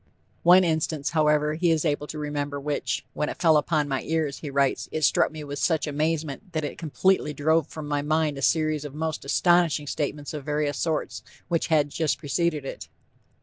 [0.41, 4.39] One instance, however, he is able to remember which "when it fell upon my ears,"
[4.39, 8.39] he writes, "it struck me with such amazement, that it completely drove from my mind
[8.39, 12.87] a series of most astonishing statements of various sorts which had just preceded it."